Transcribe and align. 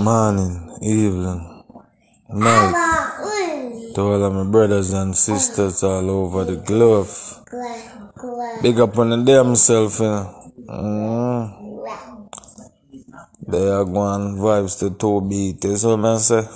morning, 0.00 0.78
evening, 0.82 1.64
night 2.28 2.74
to 3.94 4.00
all 4.00 4.24
of 4.24 4.34
my 4.34 4.44
brothers 4.50 4.92
and 4.92 5.16
sisters 5.16 5.82
all 5.82 6.10
over 6.10 6.44
the 6.44 6.56
globe. 6.56 7.08
Big 8.62 8.80
up 8.80 8.98
on 8.98 9.10
the 9.10 9.22
damn 9.24 9.54
self, 9.56 10.00
you 10.00 10.06
know. 10.06 10.52
Mm. 10.68 11.64
They 13.46 13.68
are 13.68 13.84
going 13.84 14.36
vibes 14.36 14.78
to 14.80 14.90
two 14.96 15.20
beat, 15.20 15.64
what 15.64 16.04
I 16.04 16.18
say. 16.18 16.48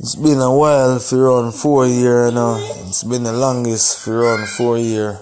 It's 0.00 0.16
been 0.16 0.40
a 0.40 0.56
while 0.56 0.98
for 0.98 1.26
around 1.26 1.52
four 1.52 1.86
year 1.86 2.30
now. 2.32 2.56
It's 2.88 3.04
been 3.04 3.22
the 3.22 3.32
longest 3.32 4.04
for 4.04 4.22
around 4.22 4.48
four 4.48 4.78
year. 4.78 5.18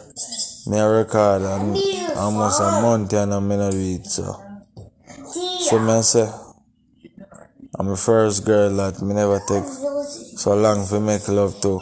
Me 0.67 0.81
record 0.81 1.43
and 1.43 1.77
almost 2.17 2.61
a 2.61 2.81
month 2.81 3.13
and 3.13 3.35
I'm 3.35 3.51
in 3.51 3.61
a 3.61 3.71
do 3.71 4.05
so. 4.05 4.48
So 5.69 5.79
me 5.79 5.93
I 5.93 6.01
say, 6.01 6.27
I'm 7.79 7.89
the 7.89 7.97
first 7.97 8.47
girl 8.47 8.71
that 8.77 9.03
me 9.03 9.13
never 9.13 9.39
take 9.47 9.65
so 9.65 10.55
long 10.57 10.89
to 10.89 10.99
make 10.99 11.29
love 11.29 11.61
to. 11.61 11.79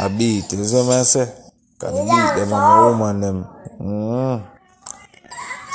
A 0.00 0.10
beat, 0.10 0.52
you 0.52 0.64
see 0.64 0.76
what 0.76 1.00
I 1.00 1.02
say? 1.02 1.32
Cause 1.78 1.96
the 1.96 2.04
beat 2.04 2.34
them 2.36 2.52
and 2.52 2.68
the 2.68 2.84
woman 2.84 3.20
them. 3.22 3.46
Mm. 3.80 4.46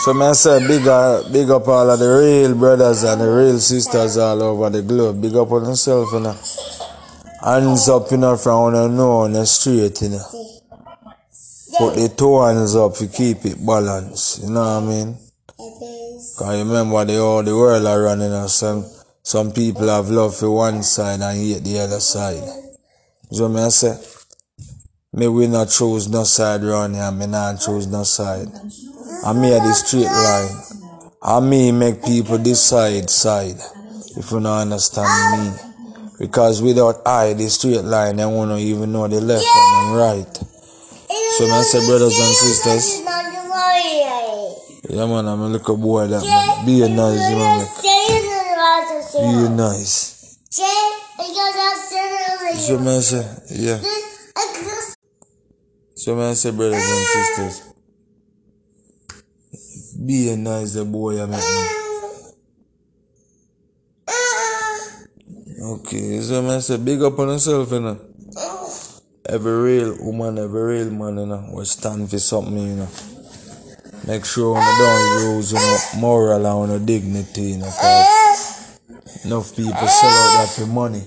So 0.05 0.13
me 0.13 0.25
I 0.27 0.33
say 0.33 0.67
big, 0.67 0.85
uh, 0.85 1.23
big 1.31 1.49
up 1.49 1.67
all 1.67 1.89
of 1.89 1.97
the 1.97 2.05
real 2.05 2.53
brothers 2.53 3.01
and 3.01 3.21
the 3.21 3.27
real 3.27 3.57
sisters 3.57 4.15
all 4.17 4.43
over 4.43 4.69
the 4.69 4.83
globe. 4.83 5.19
Big 5.19 5.35
up 5.35 5.51
on 5.51 5.65
yourself, 5.65 6.13
you 6.13 6.19
know. 6.19 6.37
Hands 7.43 7.89
up, 7.89 8.11
you 8.11 8.17
know, 8.17 8.37
from 8.37 8.75
on 8.75 8.95
know 8.95 9.11
on 9.21 9.33
the 9.33 9.47
street, 9.47 9.99
you 10.03 10.09
know. 10.09 10.25
Put 11.79 11.95
the 11.95 12.13
two 12.15 12.39
hands 12.39 12.75
up 12.75 12.93
to 12.97 13.07
keep 13.07 13.45
it 13.45 13.65
balanced, 13.65 14.43
you 14.43 14.51
know 14.51 14.59
what 14.59 14.83
I 14.83 14.85
mean? 14.85 15.22
Cause 16.37 16.57
you 16.57 16.63
remember 16.63 17.05
the 17.05 17.17
whole 17.17 17.43
the 17.43 17.55
world 17.55 17.85
are 17.85 18.01
running 18.01 18.33
and 18.33 18.49
some 18.49 18.85
some 19.21 19.51
people 19.51 19.87
have 19.87 20.09
love 20.09 20.35
for 20.35 20.49
one 20.51 20.83
side 20.83 21.21
and 21.21 21.37
hate 21.37 21.63
the 21.63 21.79
other 21.79 21.99
side. 21.99 22.43
So 23.31 23.47
me 23.47 23.61
I 23.61 23.69
say, 23.69 23.97
me 25.13 25.27
we 25.27 25.47
not 25.47 25.69
choose 25.69 26.09
no 26.09 26.23
side 26.23 26.63
round 26.63 26.95
here, 26.95 27.11
me 27.11 27.27
not 27.27 27.61
choose 27.61 27.87
no 27.87 28.03
side. 28.03 28.47
I 29.25 29.31
me 29.31 29.53
at 29.53 29.63
the 29.63 29.73
straight 29.73 30.11
line. 30.11 30.73
I 31.21 31.39
me 31.39 31.71
make 31.71 32.03
people 32.03 32.37
decide 32.37 33.09
side. 33.09 33.55
If 34.17 34.31
you 34.31 34.41
don't 34.41 34.45
understand 34.45 35.07
me. 35.39 35.57
Because 36.19 36.61
without 36.61 37.01
I, 37.07 37.33
the 37.33 37.49
straight 37.49 37.83
line, 37.83 38.17
they 38.17 38.25
won't 38.25 38.59
even 38.59 38.91
know 38.91 39.07
the 39.07 39.21
left 39.21 39.45
and 39.45 39.93
the 39.93 39.97
right. 39.97 40.37
So 41.37 41.45
I 41.47 41.61
say, 41.63 41.85
brothers 41.87 42.19
and 42.19 42.35
sisters, 42.35 43.01
yeah 44.93 45.05
man, 45.07 45.27
I'm 45.27 45.41
a 45.41 45.47
little 45.47 45.77
boy 45.77 46.07
that 46.07 46.23
man. 46.23 46.65
Be 46.65 46.83
a 46.83 46.89
nice, 46.89 47.29
know, 47.31 47.67
be 49.19 49.45
a 49.45 49.49
nice. 49.49 50.37
So 52.59 52.77
I 52.77 52.99
say, 52.99 53.25
yeah. 53.49 53.79
So 55.95 56.21
I 56.21 56.33
say, 56.33 56.51
brothers 56.51 56.83
and 56.83 57.05
sisters, 57.07 57.73
be 60.05 60.29
a 60.29 60.37
nice 60.37 60.73
the 60.73 60.85
boy, 60.85 61.21
I 61.21 61.25
make 61.25 61.39
man. 61.39 61.69
Okay, 65.63 66.19
so 66.21 66.47
I 66.47 66.59
say, 66.59 66.77
big 66.77 67.01
up 67.01 67.17
on 67.17 67.29
yourself, 67.29 67.71
you 67.71 67.79
know. 67.79 67.99
Every 69.25 69.79
real 69.79 69.97
woman, 70.01 70.37
every 70.37 70.77
real 70.77 70.91
man, 70.91 71.17
you 71.17 71.25
know, 71.25 71.49
will 71.51 71.65
stand 71.65 72.09
for 72.09 72.19
something, 72.19 72.57
you 72.57 72.75
know. 72.75 72.89
Make 74.05 74.25
sure 74.25 74.57
you 74.57 74.77
don't 74.77 75.35
lose 75.35 75.53
you 75.53 75.57
know, 75.57 75.77
moral 75.97 76.63
and 76.63 76.71
your 76.71 76.79
dignity, 76.79 77.41
you 77.41 77.57
know, 77.59 77.71
cause 77.71 78.79
enough 79.23 79.55
people 79.55 79.71
sell 79.71 80.09
out 80.09 80.45
that 80.45 80.49
for 80.57 80.67
money. 80.67 81.03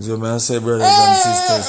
So 0.00 0.24
I 0.24 0.38
say, 0.38 0.58
brothers 0.58 0.86
and 0.86 1.16
sisters, 1.18 1.66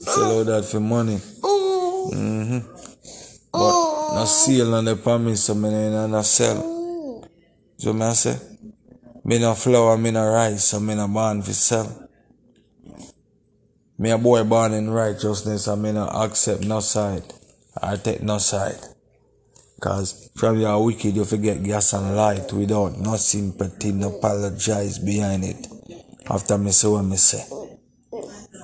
sell 0.00 0.40
out 0.40 0.46
that 0.46 0.64
for 0.64 0.80
money. 0.80 1.16
Mm-hmm. 1.16 2.58
But 3.52 4.14
no 4.14 4.24
sale 4.24 4.74
on 4.74 4.84
the 4.84 4.96
promise, 4.96 5.44
so 5.44 5.54
me 5.54 5.70
no 5.70 6.06
no 6.08 6.22
sell. 6.22 7.28
So 7.76 8.02
I 8.02 8.12
say, 8.14 8.36
me 9.24 9.38
no 9.38 9.54
flour, 9.54 9.96
me 9.96 10.10
no 10.10 10.28
rice, 10.28 10.64
so 10.64 10.80
me 10.80 10.96
no 10.96 11.06
born 11.06 11.42
for 11.42 11.52
sell. 11.52 12.08
Me 13.96 14.10
a 14.10 14.18
boy 14.18 14.42
born 14.42 14.72
in 14.72 14.90
righteousness, 14.90 15.68
and 15.68 15.82
me 15.82 15.92
no 15.92 16.08
accept 16.08 16.64
no 16.64 16.80
side. 16.80 17.22
I 17.80 17.96
take 17.96 18.22
no 18.22 18.38
side. 18.38 18.78
Cause 19.80 20.30
from 20.36 20.60
your 20.60 20.84
wicked 20.84 21.16
you 21.16 21.24
forget 21.24 21.62
gas 21.62 21.92
and 21.92 22.14
light 22.14 22.52
without 22.52 22.98
no 22.98 23.16
sympathy, 23.16 23.92
no 23.92 24.16
apologize 24.16 24.98
behind 24.98 25.44
it. 25.44 25.66
After 26.30 26.56
me 26.58 26.70
say 26.70 26.88
what 26.88 27.02
me 27.02 27.16
say. 27.16 27.44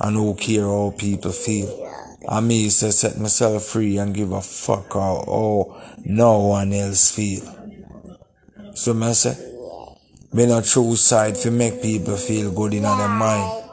And 0.01 0.15
who 0.15 0.35
care 0.35 0.63
how 0.63 0.95
people 0.97 1.33
feel. 1.33 1.87
I 2.29 2.41
me 2.41 2.69
say 2.69 2.91
set 2.91 3.19
myself 3.19 3.65
free 3.65 3.99
and 3.99 4.15
give 4.15 4.33
a 4.33 4.41
fuck 4.41 4.93
how, 4.93 5.25
how 5.27 5.97
no 6.05 6.39
one 6.41 6.73
else 6.73 7.11
feel. 7.11 7.43
So 8.75 8.95
me 8.95 9.13
say, 9.15 9.37
me 10.33 10.47
not 10.47 10.65
choose 10.65 11.01
side 11.01 11.35
to 11.37 11.51
make 11.51 11.83
people 11.83 12.17
feel 12.17 12.53
good 12.53 12.75
in 12.75 12.83
their 12.83 13.09
mind. 13.09 13.65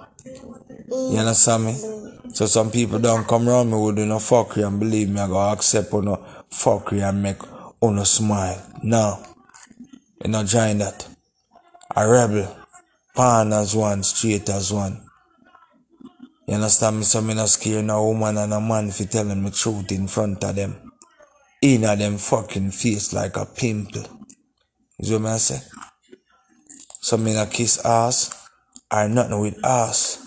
You 0.89 1.17
understand 1.19 1.65
me? 1.65 1.94
So 2.35 2.45
some 2.47 2.69
people 2.69 2.99
don't 2.99 3.25
come 3.25 3.47
around 3.47 3.71
me 3.71 3.77
with 3.79 3.97
no 3.97 4.17
fuckery 4.17 4.67
and 4.67 4.77
believe 4.77 5.07
me 5.09 5.21
I 5.21 5.27
go 5.27 5.39
accept 5.53 5.93
no 5.93 6.17
fuckery 6.51 7.07
and 7.07 7.23
make 7.23 7.41
a 7.41 8.05
smile. 8.05 8.61
No. 8.83 9.23
You 10.21 10.31
not 10.31 10.45
join 10.45 10.79
that. 10.79 11.07
A 11.95 12.05
rebel. 12.05 12.53
Pan 13.15 13.53
as 13.53 13.73
one, 13.73 14.03
straight 14.03 14.49
as 14.49 14.73
one. 14.73 15.01
You 16.45 16.55
understand 16.55 16.97
me? 16.97 17.03
So 17.03 17.21
me 17.21 17.35
not 17.35 17.47
scared 17.47 17.85
no 17.85 18.05
woman 18.05 18.35
and 18.35 18.51
a 18.51 18.59
man 18.59 18.91
for 18.91 19.05
telling 19.05 19.41
me 19.41 19.51
truth 19.51 19.89
in 19.93 20.09
front 20.09 20.43
of 20.43 20.57
them. 20.57 20.91
In 21.61 21.85
a 21.85 21.95
them 21.95 22.17
fucking 22.17 22.71
face 22.71 23.13
like 23.13 23.37
a 23.37 23.45
pimple. 23.45 24.03
You 24.99 25.05
see 25.05 25.13
what 25.15 25.25
I 25.27 25.37
say? 25.37 25.61
So 26.99 27.15
me 27.15 27.33
not 27.33 27.51
kiss 27.51 27.85
ass 27.85 28.49
or 28.91 29.07
nothing 29.07 29.39
with 29.39 29.63
ass. 29.63 30.24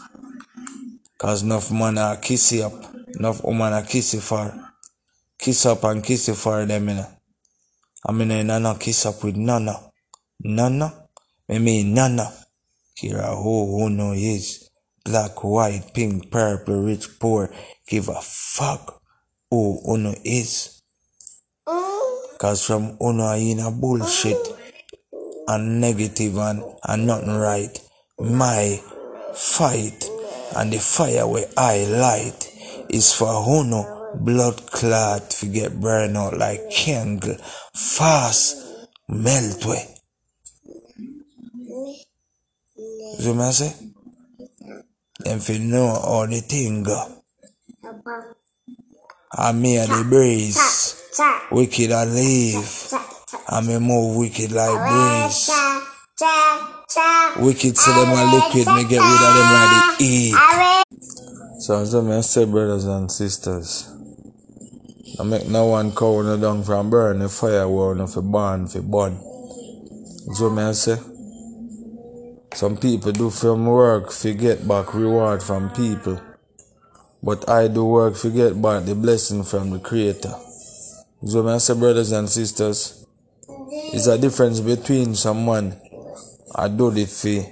Cause 1.18 1.42
enough 1.42 1.72
man 1.72 2.16
kiss 2.20 2.52
you 2.52 2.62
up. 2.62 2.94
Enough 3.18 3.42
woman 3.42 3.84
kiss 3.84 4.14
you 4.14 4.20
for. 4.20 4.54
Kiss 5.36 5.66
up 5.66 5.82
and 5.82 6.04
kiss 6.04 6.28
for 6.40 6.64
them, 6.64 6.88
you 6.88 6.94
know. 6.94 7.06
I 8.06 8.12
mean, 8.12 8.30
eh, 8.30 8.54
I 8.54 8.58
no 8.60 8.74
kiss 8.74 9.04
up 9.04 9.24
with 9.24 9.36
nana. 9.36 9.74
Nana? 10.40 11.08
Me 11.48 11.58
mean 11.58 11.92
nana. 11.92 12.32
Here 12.94 13.18
a 13.18 13.34
who 13.34 13.66
who 13.66 13.90
know 13.90 14.12
is. 14.12 14.70
Black, 15.04 15.42
white, 15.42 15.90
pink, 15.92 16.30
purple, 16.30 16.84
rich, 16.84 17.18
poor. 17.18 17.50
Give 17.88 18.08
a 18.08 18.20
fuck 18.22 19.02
who 19.50 19.80
uno 19.92 20.14
is. 20.24 20.82
Cause 22.38 22.64
from 22.64 22.96
uno 23.02 23.32
in 23.34 23.58
a 23.58 23.72
bullshit 23.72 24.38
and 25.48 25.80
negative 25.80 26.36
and, 26.38 26.62
and 26.84 27.06
nothing 27.08 27.36
right. 27.36 27.80
My 28.20 28.80
fight 29.34 30.07
and 30.56 30.72
the 30.72 30.78
fire 30.78 31.26
where 31.26 31.48
I 31.56 31.84
light 31.84 32.52
is 32.88 33.12
for 33.12 33.26
uno 33.26 34.16
blood 34.16 34.66
clot 34.70 35.30
to 35.30 35.46
get 35.46 35.80
burned 35.80 36.16
out 36.16 36.36
like 36.36 36.70
candle 36.70 37.36
fast 37.74 38.56
melt 39.08 39.64
way. 39.66 39.94
You 43.18 43.34
me 43.34 43.50
say, 43.50 43.72
them 45.20 45.40
fi 45.40 45.58
know 45.58 45.88
how 45.88 46.26
the 46.26 46.40
thing. 46.40 46.86
And 49.36 49.62
me 49.62 49.76
a 49.76 49.86
the 49.86 50.06
breeze, 50.08 51.02
wicked 51.50 51.92
I 51.92 52.04
leave. 52.04 52.92
And 53.50 53.66
me 53.66 53.78
move 53.78 54.16
wicked 54.16 54.52
like 54.52 54.90
breeze. 54.90 55.50
Wicked 56.20 57.78
so 57.78 57.92
them 57.92 58.10
a 58.10 58.24
liquid, 58.34 58.66
me 58.74 58.82
get 58.88 58.98
rid 58.98 59.22
of 59.22 59.34
them 59.36 59.52
like 59.54 59.98
the 59.98 60.04
heat. 60.04 60.34
So 61.60 61.84
so 61.84 62.02
me 62.02 62.16
I 62.16 62.20
say 62.22 62.44
brothers 62.44 62.86
and 62.86 63.10
sisters. 63.10 63.88
I 65.20 65.22
make 65.22 65.46
no 65.46 65.66
one 65.66 65.94
cow 65.94 66.22
no 66.22 66.36
down 66.36 66.64
from 66.64 66.90
burn 66.90 67.20
the 67.20 67.28
fire 67.28 67.68
war 67.68 67.94
no 67.94 68.08
fi 68.08 68.20
burn 68.20 68.66
fi 68.66 68.80
burn. 68.80 69.16
So 70.34 70.50
me 70.50 70.62
I 70.62 70.72
say. 70.72 70.96
Some 72.52 72.76
people 72.78 73.12
do 73.12 73.30
from 73.30 73.66
work 73.66 74.10
fi 74.10 74.32
get 74.32 74.66
back 74.66 74.94
reward 74.94 75.40
from 75.40 75.70
people. 75.70 76.20
But 77.22 77.48
I 77.48 77.68
do 77.68 77.84
work 77.84 78.16
fi 78.16 78.30
get 78.30 78.60
back 78.60 78.86
the 78.86 78.96
blessing 78.96 79.44
from 79.44 79.70
the 79.70 79.78
creator. 79.78 80.34
So 81.24 81.44
me 81.44 81.52
I 81.52 81.58
say 81.58 81.74
brothers 81.74 82.10
and 82.10 82.28
sisters. 82.28 83.06
It's 83.70 84.08
a 84.08 84.18
difference 84.18 84.58
between 84.58 85.14
someone 85.14 85.80
I 86.54 86.68
do 86.68 86.90
it 86.96 87.08
for, 87.08 87.42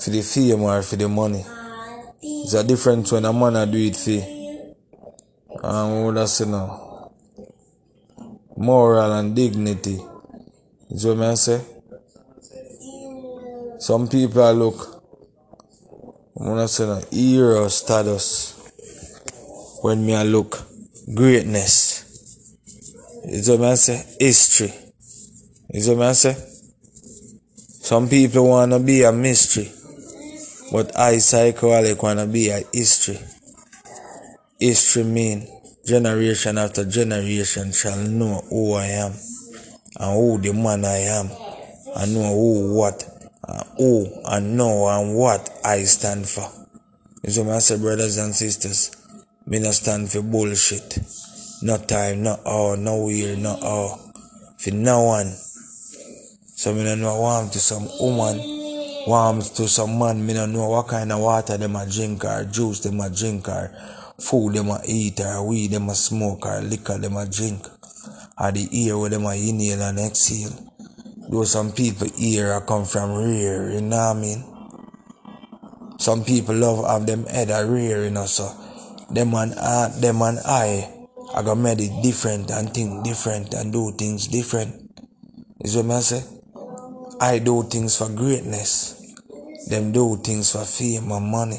for 0.00 0.10
the 0.10 0.22
fame 0.22 0.62
or 0.62 0.82
for 0.82 0.96
the 0.96 1.08
money. 1.08 1.44
It's 2.22 2.54
a 2.54 2.64
difference 2.64 3.12
when 3.12 3.24
a 3.24 3.32
man 3.32 3.56
I 3.56 3.64
do 3.64 3.78
it 3.78 3.96
for. 3.96 5.66
Um, 5.66 6.04
what 6.04 6.18
I 6.18 6.24
say 6.26 6.44
now? 6.46 6.84
moral 8.56 9.12
and 9.12 9.34
dignity. 9.34 9.98
Is 10.90 11.06
what 11.06 11.20
I 11.20 11.34
say? 11.34 11.60
Some 13.78 14.08
people 14.08 14.42
are 14.42 14.52
look, 14.52 15.02
I'm 16.38 16.46
gonna 16.46 16.68
say 16.68 16.86
no 16.86 17.02
hero 17.10 17.68
status 17.68 18.52
when 19.82 20.04
me 20.06 20.14
I 20.14 20.22
look 20.22 20.62
greatness. 21.14 22.02
Is 23.24 23.50
what 23.50 23.62
I 23.62 23.74
say? 23.74 24.04
History. 24.20 24.72
Is 25.70 25.88
what 25.88 26.02
I 26.02 26.12
say? 26.12 26.36
Some 27.84 28.08
people 28.08 28.48
wanna 28.48 28.80
be 28.80 29.02
a 29.02 29.12
mystery, 29.12 29.70
but 30.72 30.98
I 30.98 31.18
psychotic 31.18 32.02
wanna 32.02 32.26
be 32.26 32.48
a 32.48 32.62
history. 32.72 33.20
History 34.58 35.04
mean 35.04 35.46
generation 35.84 36.56
after 36.56 36.86
generation 36.86 37.72
shall 37.72 37.98
know 37.98 38.40
who 38.48 38.72
I 38.72 38.86
am 38.86 39.12
and 40.00 40.12
who 40.16 40.38
the 40.38 40.54
man 40.54 40.86
I 40.86 40.96
am 40.96 41.28
and 41.94 42.14
know 42.14 42.32
who 42.32 42.72
what 42.72 43.04
and 43.46 43.68
who 43.76 44.08
and 44.24 44.56
know 44.56 44.88
and 44.88 45.14
what 45.14 45.50
I 45.62 45.82
stand 45.82 46.26
for. 46.26 46.50
You 47.22 47.32
see 47.32 47.60
say, 47.60 47.76
brothers 47.76 48.16
and 48.16 48.34
sisters? 48.34 48.92
Me 49.46 49.58
not 49.58 49.74
stand 49.74 50.10
for 50.10 50.22
bullshit. 50.22 51.00
No 51.60 51.76
time, 51.76 52.22
no 52.22 52.40
hour, 52.46 52.78
no 52.78 53.10
year, 53.10 53.36
no 53.36 53.58
hour. 53.62 53.98
For 54.56 54.70
no 54.70 55.02
one. 55.02 55.34
So 56.64 56.72
me 56.72 56.82
don't 56.82 57.02
know 57.02 57.20
warm 57.20 57.50
to 57.50 57.58
some 57.58 57.86
woman, 58.00 58.40
warm 59.06 59.42
to 59.42 59.68
some 59.68 59.98
man. 59.98 60.24
Me 60.24 60.32
don't 60.32 60.54
know 60.54 60.70
what 60.70 60.88
kind 60.88 61.12
of 61.12 61.20
water 61.20 61.58
them 61.58 61.76
a 61.76 61.84
drink 61.84 62.24
or 62.24 62.44
juice 62.46 62.80
them 62.80 63.00
a 63.00 63.10
drink 63.10 63.46
or 63.50 63.70
food 64.18 64.54
them 64.54 64.70
a 64.70 64.80
eat 64.88 65.20
or 65.20 65.46
weed 65.46 65.72
them 65.72 65.90
a 65.90 65.94
smoke 65.94 66.46
or 66.46 66.62
liquor 66.62 66.96
them 66.96 67.18
a 67.18 67.28
drink 67.28 67.66
or 68.40 68.50
the 68.50 68.66
air 68.72 68.96
where 68.96 69.10
them 69.10 69.26
a 69.26 69.34
inhale 69.36 69.82
and 69.82 69.98
exhale. 69.98 70.56
Though 71.28 71.44
some 71.44 71.70
people 71.70 72.08
ear 72.16 72.58
come 72.62 72.86
from 72.86 73.12
rear, 73.12 73.70
you 73.70 73.82
know 73.82 73.98
what 73.98 74.16
I 74.16 74.20
mean? 74.20 75.98
Some 75.98 76.24
people 76.24 76.54
love 76.54 76.88
have 76.88 77.04
them 77.04 77.26
head 77.26 77.50
a 77.50 77.70
rear, 77.70 78.04
you 78.04 78.10
know, 78.10 78.24
so 78.24 78.48
them 79.10 79.34
and 79.34 79.52
uh, 79.58 79.90
them 80.00 80.22
and 80.22 80.38
I 80.46 80.90
I 81.34 81.42
got 81.42 81.58
made 81.58 81.82
it 81.82 82.02
different 82.02 82.50
and 82.50 82.72
think 82.72 83.04
different 83.04 83.52
and 83.52 83.70
do 83.70 83.92
things 83.98 84.28
different. 84.28 84.80
Is 85.60 85.76
what 85.76 85.90
I 85.90 86.00
say? 86.00 86.33
I 87.24 87.38
do 87.38 87.62
things 87.62 87.96
for 87.96 88.10
greatness. 88.10 89.14
Them 89.70 89.92
do 89.92 90.18
things 90.18 90.52
for 90.52 90.66
fame 90.66 91.10
and 91.10 91.24
money. 91.24 91.58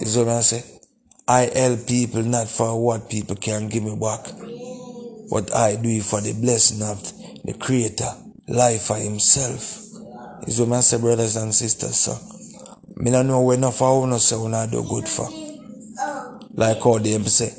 Is 0.00 0.16
what 0.16 0.28
I 0.28 0.40
say? 0.40 0.64
I 1.28 1.50
help 1.54 1.86
people 1.86 2.22
not 2.22 2.48
for 2.48 2.82
what 2.82 3.10
people 3.10 3.36
can 3.36 3.68
give 3.68 3.82
me 3.82 3.94
back. 3.96 4.26
What 5.28 5.54
I 5.54 5.76
do 5.76 6.00
for 6.00 6.22
the 6.22 6.32
blessing 6.32 6.80
of 6.82 7.02
the 7.44 7.52
creator, 7.52 8.10
life 8.48 8.84
for 8.84 8.96
himself. 8.96 9.80
Is 10.48 10.58
what 10.58 10.72
I 10.72 10.80
say, 10.80 10.96
brothers 10.98 11.36
and 11.36 11.54
sisters. 11.54 11.96
So 11.96 12.16
me 12.96 13.10
not 13.10 13.26
know 13.26 13.42
when 13.42 13.58
enough 13.58 13.76
for 13.76 14.06
no 14.06 14.16
say 14.16 14.36
when 14.36 14.54
I 14.54 14.64
do 14.64 14.82
good 14.88 15.06
for. 15.06 15.28
Like 16.54 16.82
how 16.82 16.96
they 16.96 17.18
say, 17.24 17.50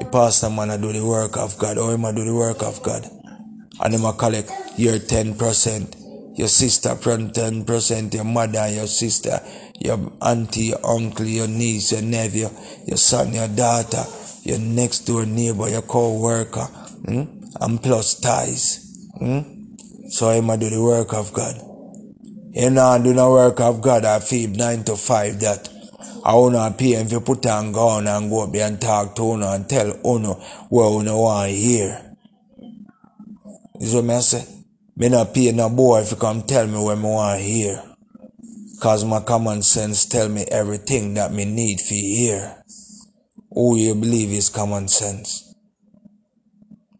the 0.00 0.08
pastor 0.10 0.50
man 0.50 0.70
I 0.70 0.78
do 0.78 0.92
the 0.92 1.06
work 1.06 1.36
of 1.36 1.56
God, 1.60 1.78
or 1.78 1.94
him 1.94 2.04
I 2.04 2.10
do 2.10 2.24
the 2.24 2.34
work 2.34 2.64
of 2.64 2.82
God. 2.82 3.08
And 3.80 3.94
him 3.94 4.04
a 4.04 4.12
collect 4.12 4.50
your 4.76 4.98
ten 4.98 5.36
percent, 5.36 5.94
your 6.38 6.46
sister 6.46 6.94
percent, 6.94 8.14
your 8.14 8.22
mother, 8.22 8.68
your 8.68 8.86
sister, 8.86 9.40
your 9.80 10.12
auntie, 10.22 10.66
your 10.66 10.86
uncle, 10.86 11.26
your 11.26 11.48
niece, 11.48 11.90
your 11.90 12.02
nephew, 12.02 12.48
your 12.86 12.96
son, 12.96 13.34
your 13.34 13.48
daughter, 13.48 14.04
your 14.44 14.60
next 14.60 15.00
door 15.00 15.26
neighbor, 15.26 15.68
your 15.68 15.82
co-worker, 15.82 16.64
hmm? 17.06 17.24
and 17.60 17.82
plus 17.82 18.20
ties. 18.20 19.08
Hmm? 19.18 19.40
So 20.10 20.30
him 20.30 20.48
a 20.50 20.56
do 20.56 20.70
the 20.70 20.80
work 20.80 21.12
of 21.12 21.32
God. 21.32 21.56
You 22.52 22.70
know, 22.70 22.84
I 22.86 23.02
do 23.02 23.12
the 23.12 23.28
work 23.28 23.60
of 23.60 23.82
God, 23.82 24.04
I 24.04 24.20
feel 24.20 24.50
nine 24.50 24.84
to 24.84 24.94
five 24.94 25.40
that. 25.40 25.68
I 26.24 26.34
wanna 26.34 26.72
pay 26.76 26.92
if 26.92 27.10
you 27.10 27.20
put 27.20 27.46
on 27.46 27.72
gun 27.72 28.06
and 28.06 28.30
go 28.30 28.44
up 28.44 28.54
and 28.54 28.80
talk 28.80 29.16
to 29.16 29.32
uno 29.32 29.52
and 29.52 29.68
tell 29.68 29.88
uno 30.06 30.34
what 30.68 31.00
uno 31.00 31.20
want 31.20 31.50
hear. 31.50 32.14
Is 33.80 33.92
what 33.94 34.04
me 34.04 34.20
say? 34.20 34.57
Me 34.98 35.08
not 35.08 35.32
pay 35.32 35.52
no 35.52 35.70
boy 35.70 36.00
if 36.00 36.10
you 36.10 36.16
come 36.16 36.42
tell 36.42 36.66
me 36.66 36.76
what 36.76 36.98
me 36.98 37.04
want 37.04 37.40
hear. 37.40 37.80
Cause 38.80 39.04
my 39.04 39.20
common 39.20 39.62
sense 39.62 40.06
tell 40.06 40.28
me 40.28 40.44
everything 40.50 41.14
that 41.14 41.32
me 41.32 41.44
need 41.44 41.80
for 41.80 41.94
hear. 41.94 42.64
Who 43.52 43.76
you 43.76 43.94
believe 43.94 44.32
is 44.32 44.48
common 44.48 44.88
sense? 44.88 45.54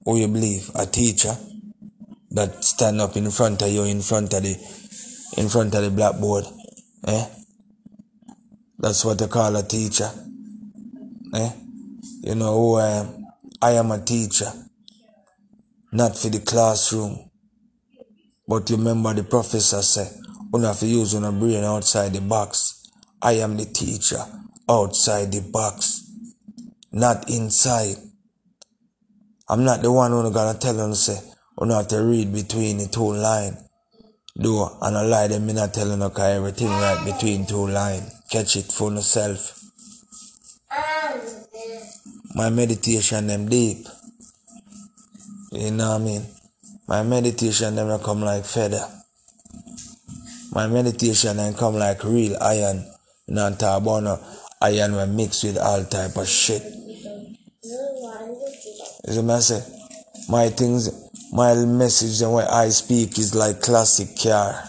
Who 0.04 0.16
you 0.16 0.28
believe? 0.28 0.70
A 0.76 0.86
teacher 0.86 1.36
that 2.30 2.62
stand 2.62 3.00
up 3.00 3.16
in 3.16 3.32
front 3.32 3.62
of 3.62 3.68
you, 3.68 3.82
in 3.82 4.00
front 4.00 4.32
of 4.32 4.44
the, 4.44 4.54
in 5.36 5.48
front 5.48 5.74
of 5.74 5.82
the 5.82 5.90
blackboard, 5.90 6.44
eh? 7.04 7.26
That's 8.78 9.04
what 9.04 9.18
they 9.18 9.26
call 9.26 9.56
a 9.56 9.64
teacher. 9.64 10.08
Eh? 11.34 11.50
You 12.22 12.36
know 12.36 12.54
who 12.54 12.74
I 12.76 12.88
am? 12.90 13.26
I 13.60 13.72
am 13.72 13.90
a 13.90 13.98
teacher. 14.00 14.52
Not 15.90 16.16
for 16.16 16.28
the 16.28 16.38
classroom. 16.38 17.27
But 18.48 18.70
remember 18.70 19.12
the 19.12 19.24
professor 19.24 19.82
said, 19.82 20.10
you 20.54 20.60
have 20.62 20.78
to 20.78 20.86
use 20.86 21.12
your 21.12 21.30
brain 21.32 21.62
outside 21.64 22.14
the 22.14 22.22
box. 22.22 22.82
I 23.20 23.32
am 23.32 23.58
the 23.58 23.66
teacher 23.66 24.24
outside 24.66 25.30
the 25.30 25.42
box. 25.42 26.10
Not 26.90 27.28
inside. 27.28 27.96
I'm 29.50 29.64
not 29.64 29.82
the 29.82 29.92
one 29.92 30.12
who's 30.12 30.32
gonna 30.32 30.58
tell 30.58 30.74
you 30.76 30.94
say, 30.94 31.20
you 31.60 31.70
have 31.70 31.88
to 31.88 32.00
read 32.02 32.32
between 32.32 32.78
the 32.78 32.86
two 32.86 33.12
lines. 33.12 33.58
Though, 34.34 34.78
and 34.80 34.96
I 34.96 35.02
lie 35.02 35.26
them, 35.26 35.46
me 35.46 35.52
not 35.52 35.74
telling 35.74 36.00
you 36.00 36.10
everything 36.16 36.68
right 36.68 37.04
between 37.04 37.44
two 37.44 37.66
lines. 37.66 38.14
Catch 38.30 38.56
it 38.56 38.72
for 38.72 38.92
yourself. 38.92 39.60
Oh, 40.72 41.44
My 42.34 42.48
meditation 42.48 43.26
them 43.26 43.48
deep. 43.48 43.86
You 45.50 45.72
know 45.72 45.90
what 45.90 46.00
I 46.00 46.04
mean? 46.04 46.37
My 46.88 47.02
meditation 47.02 47.74
not 47.74 48.02
come 48.02 48.22
like 48.22 48.46
feather. 48.46 48.82
My 50.52 50.66
meditation 50.68 51.36
them 51.36 51.52
come 51.52 51.74
like 51.74 52.02
real 52.02 52.34
iron. 52.40 52.82
You 53.26 53.34
know, 53.34 54.18
iron 54.62 54.96
when 54.96 55.14
mixed 55.14 55.44
with 55.44 55.58
all 55.58 55.84
type 55.84 56.16
of 56.16 56.26
shit. 56.26 56.62
You 59.06 59.12
see 59.12 59.30
I 59.30 59.38
say? 59.40 59.62
My 60.30 60.48
things, 60.48 60.90
my 61.30 61.54
message 61.54 62.22
and 62.22 62.32
what 62.32 62.50
I 62.50 62.70
speak 62.70 63.18
is 63.18 63.34
like 63.34 63.60
classic 63.60 64.08
car. 64.22 64.64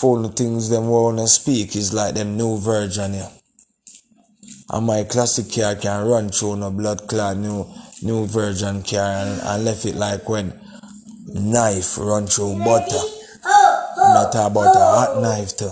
The 0.00 0.32
things 0.36 0.68
them 0.68 0.88
wanna 0.88 1.26
speak 1.26 1.74
is 1.74 1.94
like 1.94 2.14
them 2.14 2.36
new 2.36 2.58
version 2.58 3.14
yeah. 3.14 3.30
And 4.70 4.86
my 4.86 5.04
classic 5.04 5.50
car 5.50 5.74
can 5.76 6.06
run 6.06 6.28
through 6.28 6.56
no 6.56 6.70
blood 6.70 7.08
clot 7.08 7.38
new 7.38 7.66
new 8.04 8.26
virgin 8.26 8.82
car 8.82 9.00
and, 9.00 9.40
and 9.40 9.64
left 9.64 9.86
it 9.86 9.96
like 9.96 10.28
when 10.28 10.52
knife 11.26 11.98
run 11.98 12.26
through 12.26 12.58
butter. 12.58 13.00
Not 13.96 14.34
about 14.34 14.76
a 14.76 14.78
hot 14.78 15.22
knife 15.22 15.56
too. 15.56 15.70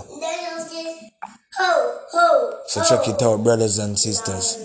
So 2.67 2.81
check 2.83 3.07
it 3.07 3.21
out, 3.21 3.43
brothers 3.43 3.77
and 3.77 3.97
sisters. 3.97 4.57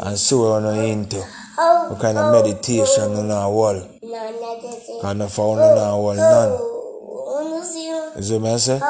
And 0.00 0.18
see 0.18 0.34
what 0.34 0.62
you're 0.62 0.82
into. 0.82 1.22
What 1.56 2.00
kind 2.00 2.18
of 2.18 2.32
meditation 2.32 3.12
on 3.12 3.30
our 3.30 3.50
wall. 3.50 3.80
Kind 5.00 5.22
of 5.22 5.32
found 5.32 5.60
on 5.60 5.78
our 5.78 6.00
wall, 6.00 6.16
none. 6.16 6.58
Is 8.18 8.30
it 8.30 8.40
what 8.40 8.52
I 8.52 8.56
say? 8.56 8.80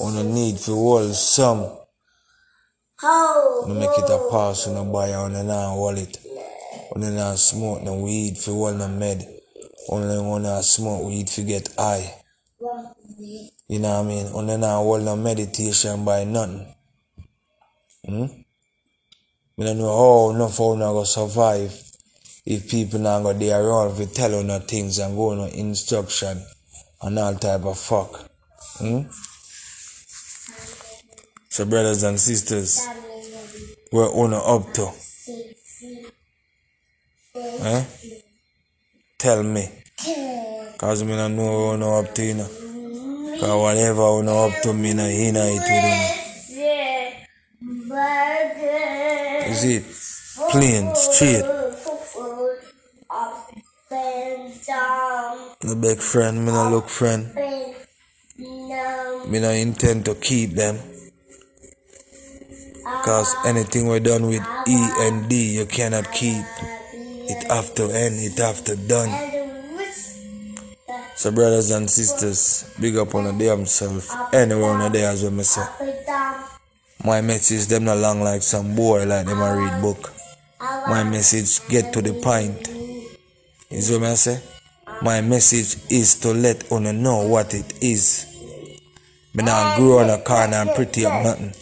On 0.00 0.16
the 0.16 0.24
need 0.24 0.58
for 0.58 0.74
wall 0.74 1.04
some. 1.12 1.79
No 3.02 3.64
make 3.66 3.96
it 3.96 4.10
a 4.10 4.28
pass 4.30 4.66
on 4.66 4.76
a 4.76 4.84
buy 4.84 5.14
on 5.14 5.34
a 5.34 5.42
now 5.42 5.74
wallet. 5.74 6.18
On 6.94 7.02
a 7.02 7.10
now 7.10 7.34
smoke 7.34 7.82
no 7.82 7.94
weed 7.96 8.36
for 8.36 8.52
wall 8.52 8.74
no 8.74 8.88
med. 8.88 9.26
Only 9.88 10.18
one 10.18 10.42
now 10.42 10.60
smoke 10.60 11.06
weed 11.06 11.30
for 11.30 11.40
get 11.42 11.70
high. 11.78 12.14
You 13.68 13.78
know 13.78 14.02
what 14.02 14.04
I 14.04 14.08
mean? 14.08 14.26
On 14.34 14.50
a 14.50 14.58
now 14.58 14.82
wall 14.82 14.98
no 14.98 15.16
meditation 15.16 16.04
by 16.04 16.24
nothing. 16.24 16.66
Hmm? 18.04 18.26
Me 19.56 19.64
don't 19.64 19.78
know 19.78 19.96
how 19.96 20.34
enough 20.34 20.58
how 20.58 20.74
not 20.74 20.92
go 20.92 21.04
survive 21.04 21.72
if 22.44 22.70
people 22.70 22.98
not 22.98 23.22
go 23.22 23.32
there 23.32 23.64
around 23.64 23.98
if 23.98 24.12
tell 24.12 24.42
no 24.42 24.58
things 24.58 24.98
and 24.98 25.16
go 25.16 25.34
no 25.34 25.46
instruction 25.46 26.44
and 27.00 27.18
all 27.18 27.34
type 27.34 27.64
of 27.64 27.78
fuck. 27.78 28.30
Hmm? 28.78 29.02
So 31.52 31.64
brothers 31.64 32.04
and 32.04 32.20
sisters, 32.20 32.86
we're 33.90 34.06
on 34.06 34.34
up 34.34 34.72
to. 34.74 34.88
Eh? 37.34 37.84
Tell 39.18 39.42
me. 39.42 39.68
Cause 40.78 41.02
me 41.02 41.16
not 41.16 41.32
know 41.32 41.76
what 41.76 42.06
up 42.06 42.14
to 42.14 42.24
you 42.24 42.34
know. 42.34 42.46
Cause 43.40 43.62
whatever 43.62 44.22
know 44.22 44.46
up 44.46 44.62
to 44.62 44.72
me 44.72 44.94
na 44.94 45.06
in 45.06 45.34
it 45.34 45.66
you. 45.66 46.30
You 49.48 49.54
see 49.54 49.74
it? 49.74 49.84
Plain, 50.52 50.94
straight. 50.94 51.44
No 55.64 55.74
beg 55.74 55.98
friend, 55.98 56.46
me 56.46 56.52
no 56.52 56.70
look 56.70 56.88
friend. 56.88 57.34
Me 59.28 59.40
no 59.40 59.50
intend 59.50 60.04
to 60.04 60.14
keep 60.14 60.52
them. 60.52 60.89
Cause 63.04 63.34
anything 63.46 63.86
we're 63.86 64.00
done 64.00 64.26
with 64.26 64.42
E 64.68 64.76
and 64.98 65.28
D 65.28 65.56
you 65.56 65.66
cannot 65.66 66.12
keep. 66.12 66.44
It 66.92 67.44
after 67.50 67.84
end, 67.84 68.16
it 68.18 68.38
after 68.38 68.76
done. 68.76 69.10
So 71.16 71.30
brothers 71.30 71.70
and 71.70 71.90
sisters, 71.90 72.74
big 72.80 72.96
up 72.96 73.14
on 73.14 73.24
the 73.24 73.32
damn 73.32 73.66
self. 73.66 74.10
Anywhere 74.34 74.70
on 74.70 74.80
the 74.80 74.88
day 74.88 75.04
as 75.04 75.22
well 75.22 75.42
say. 75.42 75.66
My 77.04 77.20
message 77.20 77.66
them 77.66 77.84
not 77.84 77.98
long 77.98 78.22
like 78.22 78.42
some 78.42 78.74
boy 78.74 79.06
like 79.06 79.26
them 79.26 79.40
a 79.40 79.56
read 79.56 79.80
book. 79.82 80.12
My 80.60 81.04
message 81.04 81.66
get 81.68 81.92
to 81.94 82.02
the 82.02 82.14
point. 82.20 82.68
Is 83.70 83.90
what 83.90 84.02
me 84.02 84.14
say? 84.16 84.42
My 85.02 85.20
message 85.20 85.76
is 85.90 86.16
to 86.20 86.32
let 86.32 86.70
una 86.72 86.92
know 86.92 87.26
what 87.26 87.54
it 87.54 87.82
is. 87.82 88.26
Me 89.32 89.44
not 89.44 89.78
grow 89.78 90.00
on 90.00 90.10
a 90.10 90.18
corner 90.22 90.56
and 90.56 90.74
pretty 90.74 91.06
up 91.06 91.22
nothing. 91.22 91.52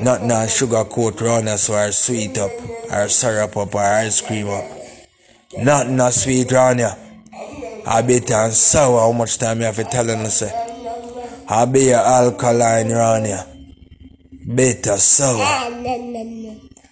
Nothing 0.00 0.30
a 0.30 0.48
sugar 0.48 0.84
coat 0.84 1.20
round 1.20 1.48
us 1.48 1.68
or 1.68 1.92
sweet 1.92 2.38
up, 2.38 2.50
or 2.90 3.08
syrup 3.08 3.56
up, 3.56 3.74
or 3.74 3.80
ice 3.80 4.20
cream 4.20 4.48
up. 4.48 4.64
Nothing 5.58 6.00
a 6.00 6.10
sweet 6.10 6.50
round 6.50 6.80
ya. 6.80 6.94
I 7.86 8.02
bitter 8.02 8.34
and 8.34 8.52
sour 8.52 9.00
how 9.00 9.12
much 9.12 9.38
time 9.38 9.58
you 9.58 9.64
have 9.66 9.76
to 9.76 9.84
tell 9.84 10.08
us. 10.10 10.42
I 11.48 11.64
be 11.66 11.90
a 11.90 11.98
alkaline 11.98 12.90
round 12.90 13.26
ya. 13.26 13.42
Bitter, 14.54 14.96
sour. 14.96 15.38
Ah, 15.40 15.70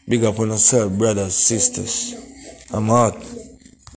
Big 0.09 0.25
up 0.25 0.39
on 0.39 0.49
yourself, 0.49 0.93
brothers, 0.93 1.35
sisters. 1.35 2.15
I'm 2.73 2.91
out. 2.91 3.30